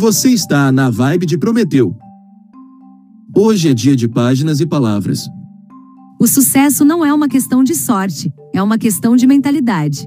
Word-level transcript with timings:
Você 0.00 0.28
está 0.28 0.70
na 0.70 0.90
vibe 0.90 1.26
de 1.26 1.36
Prometeu. 1.36 1.92
Hoje 3.34 3.70
é 3.70 3.74
dia 3.74 3.96
de 3.96 4.06
páginas 4.06 4.60
e 4.60 4.66
palavras. 4.66 5.28
O 6.20 6.26
sucesso 6.28 6.84
não 6.84 7.04
é 7.04 7.12
uma 7.12 7.28
questão 7.28 7.64
de 7.64 7.74
sorte, 7.74 8.32
é 8.54 8.62
uma 8.62 8.78
questão 8.78 9.16
de 9.16 9.26
mentalidade. 9.26 10.06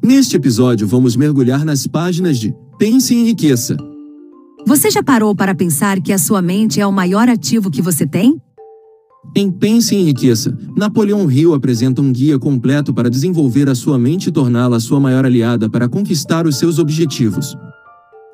Neste 0.00 0.36
episódio, 0.36 0.86
vamos 0.86 1.16
mergulhar 1.16 1.64
nas 1.64 1.84
páginas 1.84 2.38
de 2.38 2.54
Pense 2.78 3.12
e 3.12 3.18
Enriqueça. 3.18 3.76
Você 4.64 4.88
já 4.88 5.02
parou 5.02 5.34
para 5.34 5.52
pensar 5.52 6.00
que 6.00 6.12
a 6.12 6.18
sua 6.18 6.40
mente 6.40 6.80
é 6.80 6.86
o 6.86 6.92
maior 6.92 7.28
ativo 7.28 7.72
que 7.72 7.82
você 7.82 8.06
tem? 8.06 8.40
Em 9.34 9.50
Pense 9.50 9.96
e 9.96 9.98
Enriqueça, 9.98 10.56
Napoleão 10.76 11.28
Hill 11.28 11.54
apresenta 11.54 12.00
um 12.00 12.12
guia 12.12 12.38
completo 12.38 12.94
para 12.94 13.10
desenvolver 13.10 13.68
a 13.68 13.74
sua 13.74 13.98
mente 13.98 14.28
e 14.28 14.32
torná-la 14.32 14.78
sua 14.78 15.00
maior 15.00 15.26
aliada 15.26 15.68
para 15.68 15.88
conquistar 15.88 16.46
os 16.46 16.56
seus 16.56 16.78
objetivos. 16.78 17.56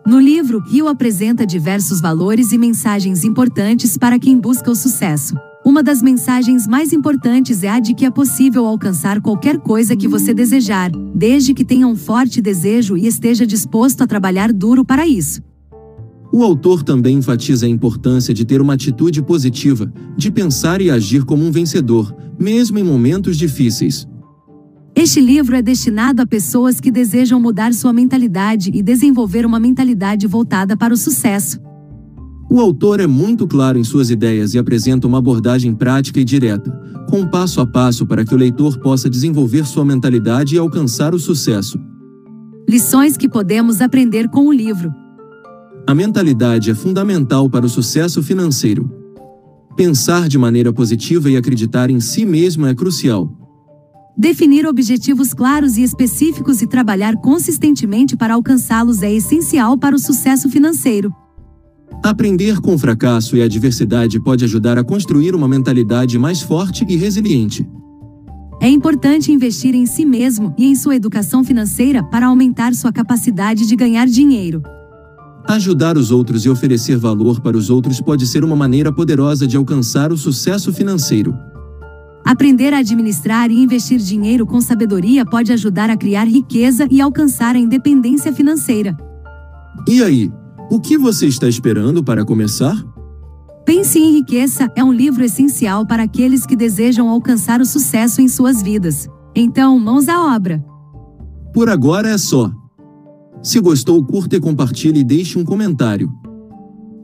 No 0.08 0.18
livro, 0.18 0.64
Hill 0.72 0.88
apresenta 0.88 1.44
diversos 1.44 2.00
valores 2.00 2.50
e 2.50 2.56
mensagens 2.56 3.24
importantes 3.24 3.98
para 3.98 4.18
quem 4.18 4.40
busca 4.40 4.70
o 4.70 4.74
sucesso. 4.74 5.36
Uma 5.62 5.82
das 5.82 6.00
mensagens 6.00 6.66
mais 6.66 6.94
importantes 6.94 7.62
é 7.62 7.68
a 7.68 7.78
de 7.78 7.92
que 7.92 8.06
é 8.06 8.10
possível 8.10 8.64
alcançar 8.64 9.20
qualquer 9.20 9.58
coisa 9.58 9.94
que 9.94 10.08
você 10.08 10.32
desejar, 10.32 10.90
desde 11.14 11.52
que 11.52 11.62
tenha 11.62 11.86
um 11.86 11.94
forte 11.94 12.40
desejo 12.40 12.96
e 12.96 13.06
esteja 13.06 13.46
disposto 13.46 14.00
a 14.00 14.06
trabalhar 14.06 14.50
duro 14.50 14.82
para 14.82 15.06
isso. 15.06 15.42
O 16.32 16.42
autor 16.42 16.82
também 16.82 17.18
enfatiza 17.18 17.66
a 17.66 17.68
importância 17.68 18.32
de 18.32 18.46
ter 18.46 18.62
uma 18.62 18.72
atitude 18.72 19.20
positiva, 19.20 19.92
de 20.16 20.30
pensar 20.30 20.80
e 20.80 20.90
agir 20.90 21.26
como 21.26 21.44
um 21.44 21.50
vencedor, 21.50 22.16
mesmo 22.38 22.78
em 22.78 22.82
momentos 22.82 23.36
difíceis. 23.36 24.08
Este 25.00 25.20
livro 25.20 25.54
é 25.54 25.62
destinado 25.62 26.22
a 26.22 26.26
pessoas 26.26 26.80
que 26.80 26.90
desejam 26.90 27.38
mudar 27.38 27.72
sua 27.72 27.92
mentalidade 27.92 28.72
e 28.74 28.82
desenvolver 28.82 29.46
uma 29.46 29.60
mentalidade 29.60 30.26
voltada 30.26 30.76
para 30.76 30.92
o 30.92 30.96
sucesso. 30.96 31.60
O 32.50 32.58
autor 32.58 32.98
é 32.98 33.06
muito 33.06 33.46
claro 33.46 33.78
em 33.78 33.84
suas 33.84 34.10
ideias 34.10 34.54
e 34.54 34.58
apresenta 34.58 35.06
uma 35.06 35.18
abordagem 35.18 35.72
prática 35.72 36.18
e 36.18 36.24
direta, 36.24 36.72
com 37.08 37.20
um 37.20 37.28
passo 37.28 37.60
a 37.60 37.66
passo 37.66 38.04
para 38.08 38.24
que 38.24 38.34
o 38.34 38.36
leitor 38.36 38.76
possa 38.80 39.08
desenvolver 39.08 39.64
sua 39.66 39.84
mentalidade 39.84 40.56
e 40.56 40.58
alcançar 40.58 41.14
o 41.14 41.18
sucesso. 41.20 41.78
Lições 42.68 43.16
que 43.16 43.28
podemos 43.28 43.80
aprender 43.80 44.28
com 44.28 44.48
o 44.48 44.52
livro. 44.52 44.92
A 45.86 45.94
mentalidade 45.94 46.72
é 46.72 46.74
fundamental 46.74 47.48
para 47.48 47.64
o 47.64 47.68
sucesso 47.68 48.20
financeiro. 48.20 48.90
Pensar 49.76 50.28
de 50.28 50.36
maneira 50.36 50.72
positiva 50.72 51.30
e 51.30 51.36
acreditar 51.36 51.88
em 51.88 52.00
si 52.00 52.26
mesmo 52.26 52.66
é 52.66 52.74
crucial. 52.74 53.38
Definir 54.18 54.66
objetivos 54.66 55.32
claros 55.32 55.76
e 55.76 55.84
específicos 55.84 56.60
e 56.60 56.66
trabalhar 56.66 57.14
consistentemente 57.18 58.16
para 58.16 58.34
alcançá-los 58.34 59.00
é 59.00 59.14
essencial 59.14 59.78
para 59.78 59.94
o 59.94 59.98
sucesso 59.98 60.50
financeiro. 60.50 61.14
Aprender 62.02 62.60
com 62.60 62.76
fracasso 62.76 63.36
e 63.36 63.42
adversidade 63.42 64.18
pode 64.18 64.44
ajudar 64.44 64.76
a 64.76 64.82
construir 64.82 65.36
uma 65.36 65.46
mentalidade 65.46 66.18
mais 66.18 66.42
forte 66.42 66.84
e 66.88 66.96
resiliente. 66.96 67.64
É 68.60 68.68
importante 68.68 69.30
investir 69.30 69.72
em 69.76 69.86
si 69.86 70.04
mesmo 70.04 70.52
e 70.58 70.66
em 70.66 70.74
sua 70.74 70.96
educação 70.96 71.44
financeira 71.44 72.02
para 72.02 72.26
aumentar 72.26 72.74
sua 72.74 72.90
capacidade 72.90 73.68
de 73.68 73.76
ganhar 73.76 74.08
dinheiro. 74.08 74.64
Ajudar 75.46 75.96
os 75.96 76.10
outros 76.10 76.44
e 76.44 76.50
oferecer 76.50 76.98
valor 76.98 77.40
para 77.40 77.56
os 77.56 77.70
outros 77.70 78.00
pode 78.00 78.26
ser 78.26 78.42
uma 78.42 78.56
maneira 78.56 78.92
poderosa 78.92 79.46
de 79.46 79.56
alcançar 79.56 80.12
o 80.12 80.16
sucesso 80.16 80.72
financeiro. 80.72 81.38
Aprender 82.28 82.74
a 82.74 82.80
administrar 82.80 83.50
e 83.50 83.58
investir 83.58 83.98
dinheiro 83.98 84.44
com 84.44 84.60
sabedoria 84.60 85.24
pode 85.24 85.50
ajudar 85.50 85.88
a 85.88 85.96
criar 85.96 86.24
riqueza 86.24 86.86
e 86.90 87.00
alcançar 87.00 87.56
a 87.56 87.58
independência 87.58 88.30
financeira. 88.34 88.94
E 89.88 90.02
aí, 90.02 90.30
o 90.70 90.78
que 90.78 90.98
você 90.98 91.26
está 91.26 91.48
esperando 91.48 92.04
para 92.04 92.26
começar? 92.26 92.84
Pense 93.64 93.98
em 93.98 94.12
Riqueza 94.12 94.70
é 94.76 94.84
um 94.84 94.92
livro 94.92 95.24
essencial 95.24 95.86
para 95.86 96.02
aqueles 96.02 96.44
que 96.44 96.54
desejam 96.54 97.08
alcançar 97.08 97.62
o 97.62 97.64
sucesso 97.64 98.20
em 98.20 98.28
suas 98.28 98.60
vidas. 98.60 99.08
Então, 99.34 99.78
mãos 99.78 100.06
à 100.06 100.36
obra. 100.36 100.62
Por 101.54 101.70
agora 101.70 102.10
é 102.10 102.18
só. 102.18 102.52
Se 103.42 103.58
gostou, 103.58 104.04
curta 104.04 104.36
e 104.36 104.40
compartilhe 104.40 105.00
e 105.00 105.04
deixe 105.04 105.38
um 105.38 105.44
comentário. 105.46 106.12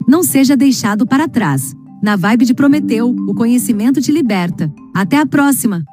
Não 0.07 0.21
seja 0.21 0.55
deixado 0.55 1.03
para 1.03 1.27
trás. 1.27 1.73
Na 1.99 2.15
vibe 2.15 2.45
de 2.45 2.53
Prometeu, 2.53 3.09
o 3.09 3.33
conhecimento 3.33 3.99
te 3.99 4.11
liberta. 4.11 4.71
Até 4.95 5.17
a 5.17 5.25
próxima! 5.25 5.83